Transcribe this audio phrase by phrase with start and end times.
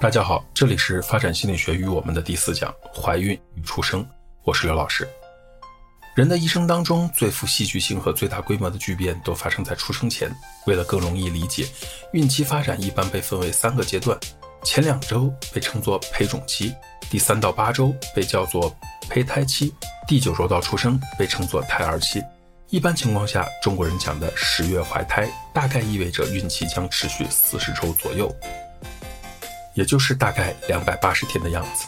[0.00, 4.02] 大家好，这里是发展心理学与我们的第四讲——怀孕与出生。
[4.44, 5.06] 我是刘老师。
[6.14, 10.34] 人的一生当中，最富戏剧性和最大规模的巨变都发生在出生前。
[10.64, 11.68] 为了更容易理解，
[12.14, 14.18] 孕期发展一般被分为三个阶段：
[14.64, 16.74] 前两周被称作胚种期，
[17.10, 18.74] 第三到八周被叫做
[19.10, 19.70] 胚胎期，
[20.08, 22.22] 第九周到出生被称作胎儿期。
[22.70, 28.34] 一般情况下，中国人讲的十月怀胎，大概意味着孕期将持续四十周左右。
[29.74, 31.86] 也就是大概两百八十天的样子，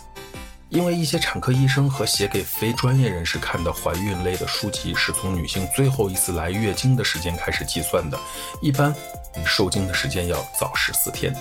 [0.68, 8.18] 因为一些产科医生和写给非专业人士看的怀孕类的书籍是从女性最后一次来月经的时间开始计算的，
[8.60, 8.92] 一般
[9.34, 11.34] 比受精的时间要早十四天。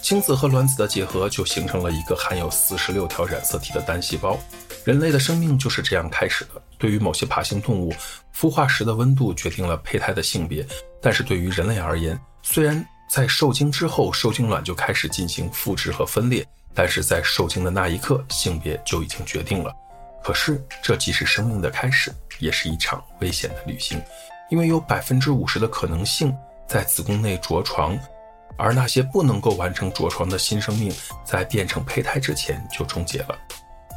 [0.00, 4.38] 精子和卵子的结合就形成了一个含有四十六条染色体的单细胞，
[4.84, 6.62] 人类的生命就是这样开始的。
[6.78, 7.92] 对于某些爬行动物，
[8.34, 10.64] 孵化时的温度决定了胚胎的性别，
[11.02, 19.74] 但是对于人类而言，虽然在受精之后，受精卵就开始进行复制和分裂，但是在受精的那一刻，性别就已经决定了。
[20.22, 24.02] 可是，这既是生命的开始，也是一场危险的旅行，
[24.50, 26.36] 因为有百分之五十的可能性
[26.66, 27.98] 在子宫内着床，
[28.58, 30.92] 而那些不能够完成着床的新生命，
[31.24, 33.38] 在变成胚胎之前就终结了。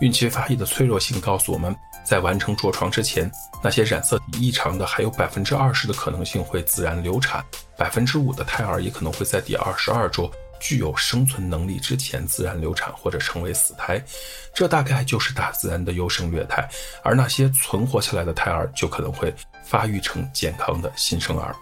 [0.01, 1.75] 孕期发育的脆弱性告诉我们。
[2.03, 3.31] 在完成着床之前，
[3.63, 7.45] 那些染色体异常的还有百分之二十的可能性会自然流产，
[7.77, 10.29] 百分之五的胎儿也可能会在第二十二周
[10.59, 14.03] 具有生存能力之前自然流产或者成为死胎，
[14.51, 16.67] 这大概就是大自然的优胜劣汰。
[17.03, 19.31] 而那些存活下来的胎儿就可能会
[19.63, 21.55] 发育成健康的新生儿。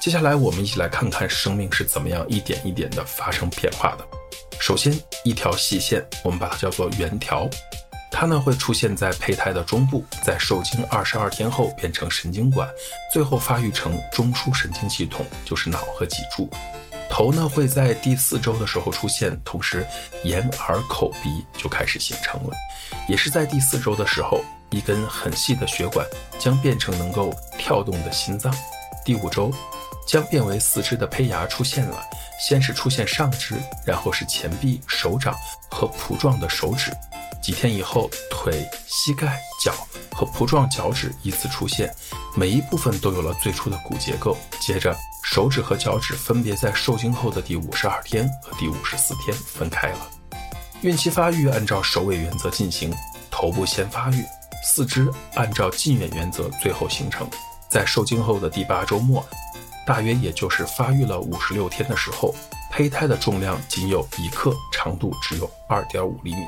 [0.00, 4.06] 接下来我们一起来看看生命是怎么样一点一点的发生变化的。
[4.58, 7.46] 首先，一条细线，我们把它叫做圆条。
[8.10, 12.66] 它呢会出现在胚胎的中部，在受精二十二天后变成神经管，
[13.12, 16.48] 最后发育成中枢神经系统，就是脑和脊柱。
[17.10, 19.86] 头呢会在第四周的时候出现，同时
[20.24, 22.56] 眼、耳、口、鼻就开始形成了。
[23.06, 26.06] 也是在第四周的时候，一根很细的血管
[26.38, 28.50] 将变成能够跳动的心脏。
[29.02, 29.50] 第五周
[30.10, 32.02] 将变为四肢的胚芽出现了，
[32.44, 33.54] 先是出现上肢，
[33.86, 35.36] 然后是前臂、手掌
[35.70, 36.90] 和蹼状的手指。
[37.40, 39.72] 几天以后，腿、膝盖、脚
[40.10, 41.94] 和蹼状脚趾依次出现，
[42.34, 44.36] 每一部分都有了最初的骨结构。
[44.58, 50.10] 接着，手指和脚趾分别在受精后的第五十二天和第五十四天分开了。
[50.82, 52.92] 孕期发育按照首尾原则进行，
[53.30, 54.24] 头部先发育，
[54.64, 57.30] 四肢按照近远原则最后形成。
[57.68, 59.24] 在受精后的第八周末，
[59.90, 62.32] 大约也就是发育了五十六天的时候，
[62.70, 66.42] 胚胎的重量仅有一克，长度只有二点五厘米。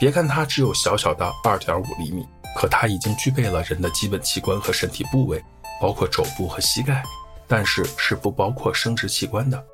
[0.00, 2.26] 别看它只有小小的二点五厘米，
[2.56, 5.40] 可它已经具备了人的基本器官和身体部位，
[5.80, 7.04] 包括肘部和膝盖，
[7.46, 9.64] 但是是不包括生殖器官的。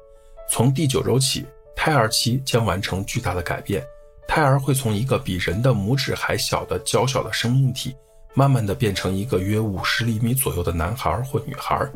[0.50, 3.82] 从第九周起，胎儿期将完成巨大的改变，
[4.26, 7.96] 胎儿会从一个比人的拇指还小的娇小的生命体，
[8.34, 11.90] 慢慢的变成一个约五十厘米左右的男孩或女孩，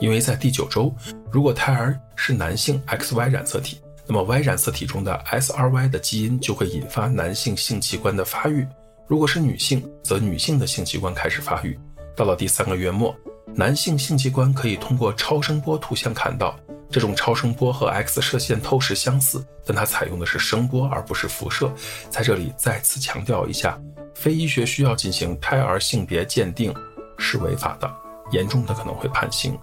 [0.00, 0.94] 因为在第九周，
[1.30, 3.80] 如果胎儿是男性 XY 染色体。
[4.10, 8.66] 那么 Y 染色体中的 SRY 的基因就会引发男性性器官的发育，
[9.06, 11.78] 如果是女性，则女性的性器官开始发育。
[12.16, 13.14] 到了第三个月末，
[13.54, 16.58] 男性性器官可以通过超声波图像看到，
[16.90, 21.70] 这种超声波和 X 射线透视相似，但它采用的是声波而不是辐射。
[22.08, 23.78] 在这里再次强调一下，
[24.14, 26.74] 非医学需要进行胎儿性别鉴定
[27.18, 27.94] 是违法的，
[28.30, 29.54] 严重的可能会判刑。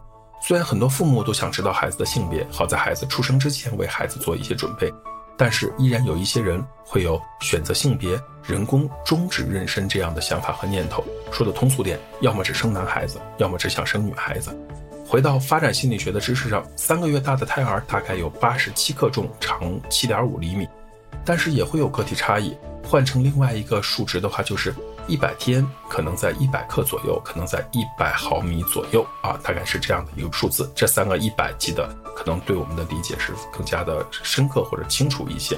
[0.41, 4.94] 虽然很多父母都想知道孩子的性别，好在孩子出生之前为孩子做一些准备，
[5.35, 11.03] 但是依然有一些人会有选择性别、人工终止妊娠这样的想法和念头。
[11.31, 14.56] 说的通俗点，要么只生男孩子，要么只想生女孩子。
[15.07, 20.67] 回到发展心理学的知识上，三个月大的胎儿大概有八十七克重，长七点五厘米，
[21.23, 22.56] 但是也会有个体差异。
[22.84, 24.73] 换成另外一个数值的话，就是。
[25.07, 30.71] 一百天可能在一百克左右，可能在一百毫米左右啊，大概是这样的一个数字。
[30.75, 35.57] 这三个一百级的可能对我们的理解是更加的深刻或者清楚一些。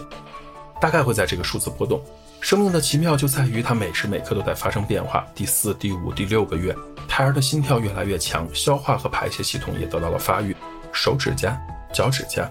[0.79, 2.01] 大概会在这个数字波动。
[2.39, 5.25] 生命的奇妙就在于它每时每刻都在发生变化。
[5.33, 6.75] 第四、第五、第六个月，
[7.07, 10.55] 胎儿的心跳越来越强，消化和排泄系统也得到了发育，
[10.93, 11.59] 手指甲、
[11.91, 12.47] 脚趾甲、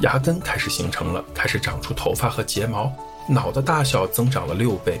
[0.00, 2.92] 牙根开始形成了，开始长出头发和睫毛，
[3.28, 5.00] 脑的大小增长了六倍。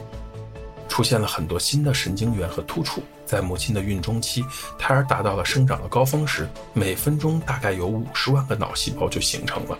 [0.98, 4.44] 出现了很多新的神经元和突触，在母亲的孕中期，
[4.80, 9.78] 胎儿达到了生长的高峰时，每分钟大概有五十万个脑细胞就形成了。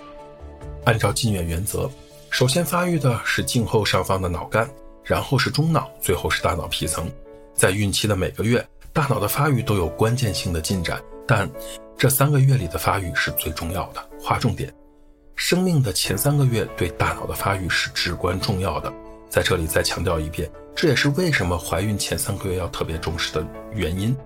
[0.85, 1.91] 按照近远原则，
[2.31, 4.71] 首先发育的是颈后上方的脑干，
[5.03, 7.11] 然后是中脑，最后是大脑皮层。
[7.53, 11.51] 在孕期的每个月，大脑的发育都有关键性的进展，但
[11.97, 14.09] 这三个月里的发育是最重要的。
[14.21, 14.73] 划重点。
[15.35, 18.93] 生命的前三个月对大脑的发育是至关重要的。
[19.29, 24.17] 在这里再强调一遍，这也是为什么怀孕前三个月要特别重视的原因。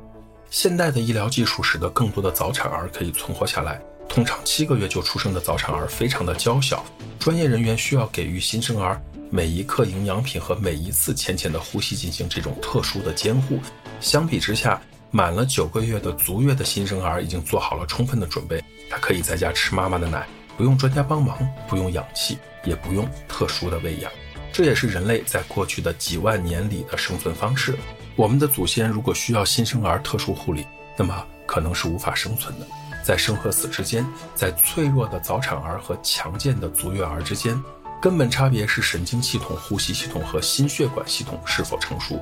[0.51, 3.81] 现代的医疗技术使得更多的早产儿可以存活下来。
[4.09, 6.85] 通常七个月就出生的早产儿非常的娇小，
[7.19, 9.01] 专业人员需要给予新生儿
[9.31, 13.59] 每一克营养品和每一次浅浅的呼吸进行这种特殊的监护。
[14.01, 20.29] 相比之下，满了九个月的足月的新生儿已经做好了充分的准备，他可以在家吃妈妈的奶，
[20.59, 24.13] 不用专家帮忙，不用氧气，也不用特殊的喂养。
[24.53, 27.75] 这也是人类在过去的几万年里的生存方式。
[28.17, 30.67] 我们的祖先如果需要新生儿特殊护理，
[30.97, 32.67] 那么可能是无法生存的。
[33.03, 37.61] 在生和死之间，在脆弱的早产儿和强健的足月儿之间，
[38.01, 42.21] 根本差别是神经系统、呼吸系统和心血管系统是否成熟。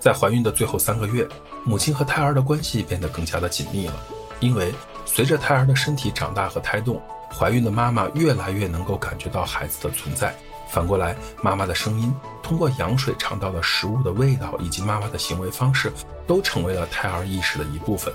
[0.00, 1.28] 在怀孕的最后三个月，
[1.62, 4.02] 母亲和胎儿的关系变得更加的紧密了，
[4.40, 4.72] 因为
[5.04, 7.00] 随着胎儿的身体长大和胎动，
[7.30, 10.34] 怀孕的妈妈越来越能够感觉到孩子的存在。
[10.68, 15.92] 反过来，妈妈的声音，通过羊水尝到的食物的味道，以及妈妈的行为方式，
[16.26, 18.12] 都成为了胎儿意识的一部分。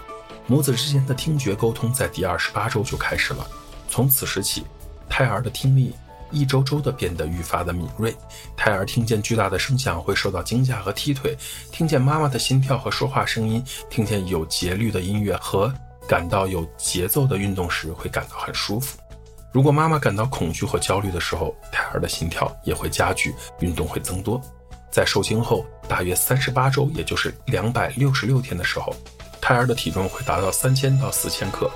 [0.47, 3.47] 母子之间的听觉沟通在第二十八周就开始了，
[3.89, 4.65] 从此时起，
[5.09, 5.95] 胎儿的听力
[6.29, 8.13] 一周周的变得愈发的敏锐。
[8.57, 11.37] 胎儿听见巨大的声响会受到惊吓和踢腿，
[11.71, 15.73] 听见妈妈的心跳和说话声音，听见有节律的音乐和
[16.07, 18.97] 感到有节奏的运动时会感到很舒服。
[19.51, 24.41] 如果妈妈感到恐惧和焦虑的时候，胎儿的心跳也会加剧，运动会增多。
[24.89, 28.95] 在受精后大约三十八周，也就是两百六十六天的时候。
[29.41, 31.69] 胎儿的体重会达到三千到四千克，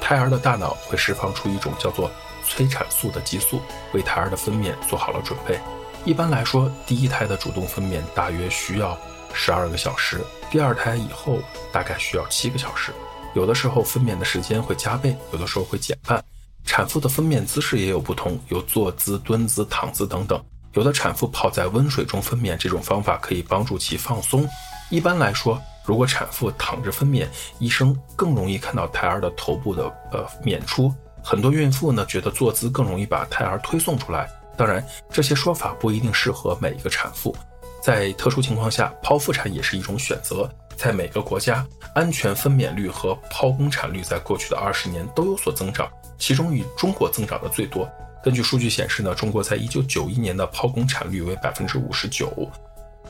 [0.00, 2.10] 胎儿的大脑会释放出一种叫做
[2.46, 3.60] 催产素的激素，
[3.92, 5.58] 为胎儿的分娩做好了准备。
[6.04, 8.96] 一般来说，第一胎的主动分娩大约需要
[9.34, 11.40] 十二个小时，第二胎以后
[11.72, 12.92] 大概需要七个小时。
[13.34, 16.24] 有的时候分娩的时间会加倍，有的时候会减半。
[16.68, 20.38] 产妇的分娩姿势也有不同，有坐姿、蹲姿、躺姿等等。
[20.74, 24.46] 有的产妇泡在温水中分娩，这种方法可以帮助其放松。
[24.90, 25.58] 一般来说。
[25.86, 27.26] 如果产妇躺着分娩，
[27.58, 30.92] 医生更容易看到胎儿的头部的呃娩出。
[31.22, 34.30] 很多孕妇呢觉得坐姿更容易把胎儿推送出来。
[34.54, 37.34] 当然，这些说法不一定适合每一个产妇。
[37.82, 40.46] 在特殊情况下，剖腹产也是一种选择。
[40.78, 47.86] 在每个国家，安全分娩率和剖宫产率在过去的二十年都有所增长，其中以中国增长的最多。
[48.22, 52.48] 根据数据显示呢，中国在一九九一年的剖宫产率为百分之五十九。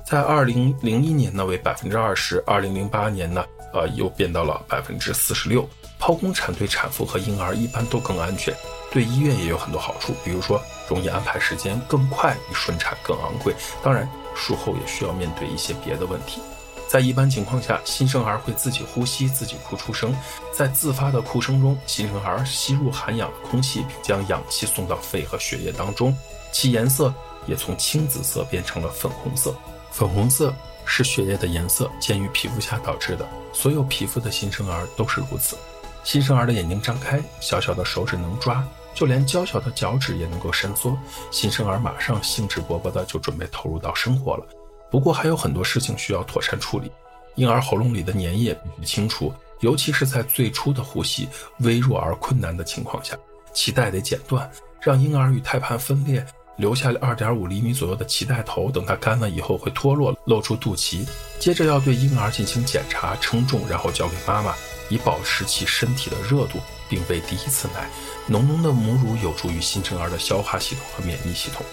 [0.03, 3.45] 在二零零一年呢为百分之二十，二零零八年呢，
[3.75, 5.69] 呃又变到了百分之四十六。
[6.01, 8.55] 剖宫产对产妇和婴儿一般都更安全，
[8.91, 13.55] 对医院也有很多好处，比如说容易安排时间更快，比顺产更昂贵。
[13.83, 16.41] 当然术后也需要面对一些别的问题。
[16.89, 20.17] 在一般情况下，新生儿会自己呼吸、自己哭出声，
[20.53, 26.17] 在自发的哭声中，新生儿吸入含氧的空气，并将氧气送到肺和血液当中，
[26.51, 27.13] 其颜色
[27.47, 29.55] 也从青紫色变成了粉红色。
[29.91, 30.55] 粉红色
[30.87, 33.29] 是血液的颜色，鉴于皮肤下导致的。
[33.53, 35.59] 所有皮肤的新生儿都是如此。
[36.05, 40.97] 新生儿的眼睛张开，小小的手指能抓，就连娇小的脚趾也能够伸缩。
[41.31, 44.47] 新生儿马上兴致勃勃的就准备投入到生活了。
[44.91, 46.91] 不过还有很多事情需要妥善处理。
[47.35, 53.17] 婴儿喉咙里的粘液必须清除，尤其是在最初的呼吸微弱而困难的情况下，
[53.55, 54.51] 脐带得剪断，
[54.81, 56.27] 让婴儿与胎盘分裂。
[56.57, 61.07] 留下二点五厘米左右的脐带头，等它干了以后会脱落，露出肚脐。
[61.39, 64.53] 接着要对婴儿进行检查、称重，然后交给妈妈，
[64.89, 66.59] 以保持其身体的热度，
[66.89, 67.89] 并喂第一次奶。
[68.27, 71.65] 浓浓的母乳有助于新生儿的消化系统和免疫系统。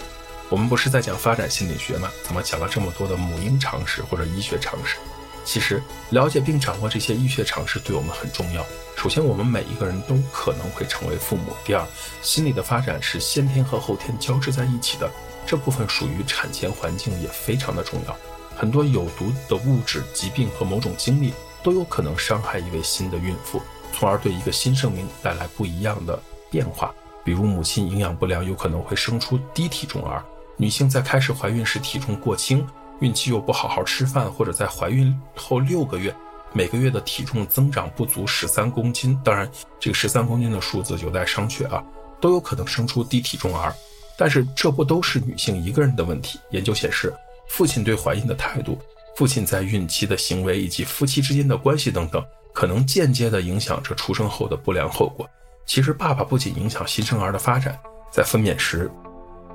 [0.48, 2.10] 我们不是在讲发展心理学吗？
[2.22, 4.96] 怎么讲了这么多的母婴常识或者医学常识？
[5.44, 8.64] 其实，了解并掌握这些医学常识对我们很重要。
[8.96, 11.52] 首先，我们每一个人都可能会成为父母。
[11.64, 11.86] 第二，
[12.22, 15.08] 心理的发展是先天和后天交织在一起的，
[15.46, 18.16] 这部分属于产前环境也非常的重要。
[18.56, 23.60] 很多有毒的物质、疾病和某种经历都有可能伤害一位新的孕妇，
[23.92, 26.92] 从而对一个新生命带来不一样的变化。
[27.22, 30.24] 比如，母亲营养不良有可能会生出低体重儿；
[30.56, 32.66] 女性在开始怀孕时体重过轻。
[33.00, 36.14] 孕期又不好好吃饭，或者在怀孕后六个月，
[36.52, 39.46] 每个月的体重增长不足十三公斤，当然
[39.78, 41.84] 这个十三公斤的数字有待商榷啊，
[42.22, 43.70] 都有可能生出低体重儿。
[44.16, 46.40] 但是这不都是女性一个人的问题。
[46.52, 47.12] 研究显示，
[47.48, 48.78] 父亲对怀孕的态度、
[49.14, 55.28] 父亲在孕期的行为以及夫妻之间的关系等等，可能间接地影响着出生后的不良后果。
[55.66, 57.78] 其实，爸爸不仅影响新生儿的发展，
[58.10, 58.90] 在分娩时，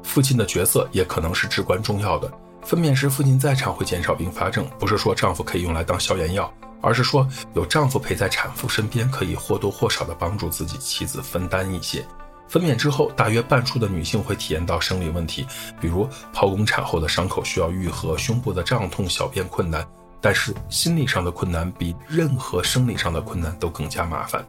[0.04, 2.32] 父亲的角色也可能是至关重要的。
[2.64, 12.06] 分娩时父亲在场会减少并发症，不是说丈夫可以用来当消炎药，而是说有丈夫陪在产妇身边，可以或多或少的帮助自己妻子分担一些。
[12.48, 15.48] 分娩之后，大约半数的女性会体验到生理问题，
[15.80, 19.88] 比如剖宫产后的伤口需要愈合、胸部的胀痛、小便困难。
[20.20, 24.46] 但是心理上的困难比任何生理上的困难都更加麻烦。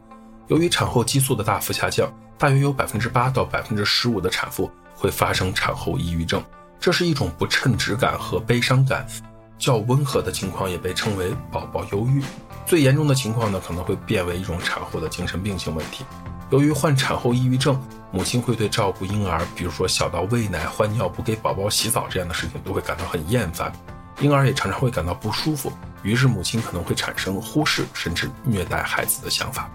[0.49, 4.69] 由于产后激素的大幅下降，大约有百分之八到百分之十五的产妇
[5.03, 6.41] 会发生产后抑郁症。
[6.79, 9.05] 这是一种不称职感和悲伤感
[9.59, 12.23] 较温和的情况，也被称为宝宝忧郁。
[12.65, 16.05] 最严重的情况呢，可能会变为一种产后的精神病性问题。
[16.51, 17.77] 由于患产后抑郁症，
[18.11, 23.69] 母亲会对照顾婴儿，比如说小到喂奶、换尿布、给宝宝洗澡这样的事情，都会感到很厌烦。
[24.21, 29.69] 婴儿也常常会感到不舒服，于是母亲可能会产生忽视甚至虐待孩子的想法。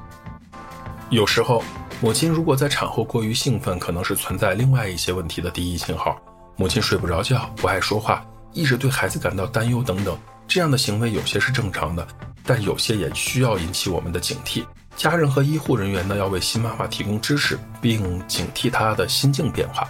[1.11, 1.63] 有时候，
[2.01, 6.17] 母亲如果在产后过于兴奋，可能是存在另外一些问题的第一信号。
[6.55, 12.07] 母亲睡不着觉，不爱说话，一直对孩子感到担忧等等，这样的行为有些是正常的，
[12.45, 14.65] 但有些也需要引起我们的警惕。
[14.97, 19.85] 家人和医护人员呢，要为新妈妈提供支持，并警惕她的心境变化。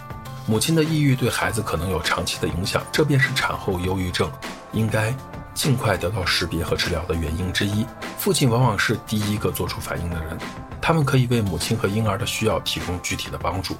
[0.47, 4.27] 母亲的抑郁对孩子可能有长期的影响，这便是产后忧郁症
[4.73, 5.13] 应该
[5.59, 7.85] 尽快得到识别和治疗的原因之一。
[8.17, 10.37] 父亲往往是第一个做出反应的人，
[10.81, 13.75] 他们可以为母亲和婴儿的需要提供具体的帮助。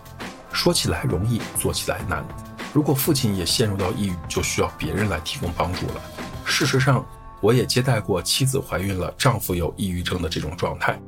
[0.51, 2.21] 说起来容易，做起来难。
[2.73, 6.01] 如果父亲也陷入到抑郁，就需要别人来提供帮助了。
[6.43, 7.05] 事实上，
[7.39, 10.99] 我也接待过妻子怀孕了，丈夫有抑郁症的这种状态。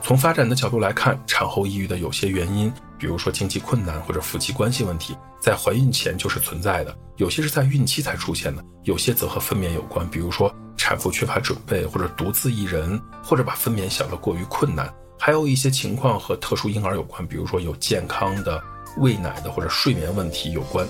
[0.00, 2.72] 从发展的角度来看，产后抑郁的有些原因，
[3.02, 14.86] 比如说经济困难或者夫妻关系问题，在怀孕前就是存在的；有些是在孕期才出现的，有些则和分娩有关，比如说产妇缺乏准备，或者独自一人，或者把分娩想得过于困难；
[15.18, 18.62] 还有一些情况和特殊婴儿有关，比如说有健康的
[18.98, 20.86] 喂奶的或者睡眠问题有关。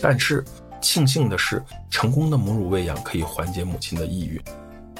[0.00, 0.44] 但是
[0.80, 4.42] 庆幸的是，成功的母乳喂养可以缓解母亲的抑郁。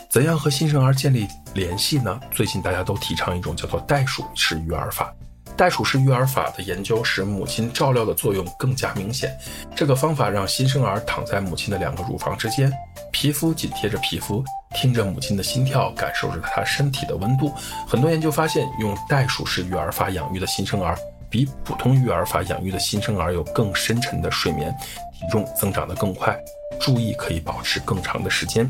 [0.08, 2.20] 怎样和新生儿建立联系呢？
[2.30, 5.12] 最近大家都提倡一种叫做袋鼠式育儿法。
[5.56, 9.36] 袋鼠式育儿法的研究使母亲照料的作用更加明显。
[9.76, 12.72] 这个方法让新生儿躺在母亲的两个乳房之间，
[13.12, 14.44] 皮肤紧贴着皮肤，
[14.74, 17.52] 听着母亲的心跳，感受着她身体的温度。
[17.86, 20.96] 很多研究发现，用袋鼠式育儿法养育的新生儿，
[21.30, 24.74] 比普通育儿法养育的新生儿有更深沉的睡眠，
[25.12, 26.36] 体重增长得更快，
[26.80, 28.68] 注意可以保持更长的时间。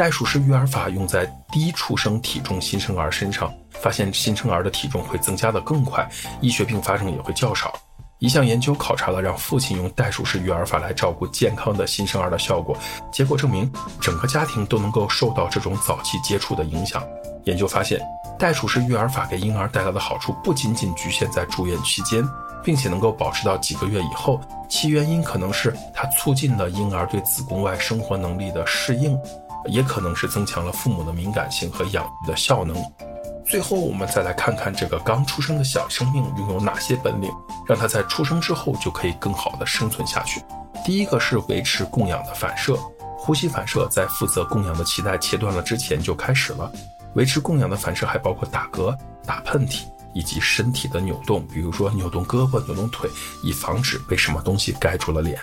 [0.00, 6.08] 袋鼠式育儿法用在低出生体重新生儿身上，发现新生儿的体重会增加的更快，
[6.40, 7.74] 医学并发症也会较少。
[8.18, 12.74] 一项研究考察了让父亲用袋鼠式育儿法来照顾健康的新生儿的效果，
[13.12, 17.06] 结果证明整个家庭都能够受到这种早期接触的影响。
[17.44, 18.00] 研究发现，
[18.38, 22.26] 袋鼠式育儿法给婴儿带来的好处不仅仅局限在住院期间，
[22.64, 24.40] 并且能够保持到几个月以后。
[24.66, 29.14] 其原因可能是它促进了婴儿对子宫外生活能力的适应。
[29.66, 32.76] 也可能是增强了父母的敏感性和养育的效能。
[33.46, 37.28] 最后，我们再来看看这个刚出生的小生命拥有哪些本领，
[37.66, 40.40] 让他在出生之后就可以更好的生存下去。
[40.84, 42.76] 第一个是维持供氧的反射，
[43.18, 46.70] 呼吸反射在负责供氧的脐带切断了之前就开始了。
[47.14, 49.82] 维持供氧的反射还包括打嗝、打喷嚏
[50.14, 53.10] 以及身体的扭动，比如说扭动胳膊、扭动腿，
[53.42, 55.40] 以防止被什么东西盖住了脸。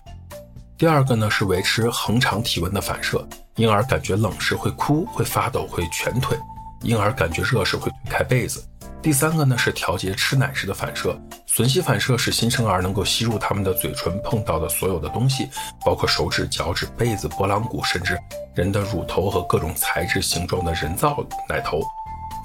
[0.77, 6.38] 第二个呢是维持恒常体温的反射，婴儿感觉冷时会哭、会发抖、会蜷腿；
[6.84, 8.63] 婴儿感觉热时会推开被子。
[9.01, 15.50] 第三个呢是调节吃奶时的反射，吮吸反射使新生儿能够吸入他们的嘴唇碰到的所有的东西，
[15.84, 18.15] 包括手指、脚趾、被子、拨浪鼓，甚至
[18.53, 21.81] 人的乳头和各种材质形状的人造奶头。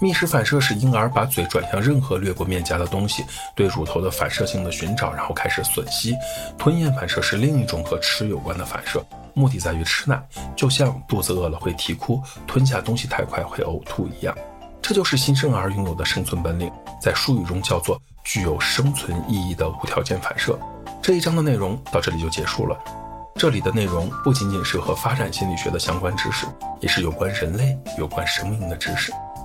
[0.02, 6.12] 觅食反射使婴儿把嘴转向任何掠过面颊的东西，对乳头的反射性的寻找，然后开始吮吸。
[6.58, 9.00] 吞咽反射是另一种和吃有关的反射，
[9.32, 10.20] 目的在于吃奶，
[10.56, 14.36] 就像肚子饿了会啼哭，吞下东西太快会呕吐一样。
[14.82, 16.68] 这就是新生儿拥有的生存本领，
[17.00, 20.58] 在术语中叫做具有生存意义的无条件反射。
[21.00, 22.76] 这一章的内容到这里就结束了。
[23.36, 26.44] 这里的内容不仅仅是和发展心理学的相关知识，
[26.80, 29.12] 也是有关人类、有关生命的知识。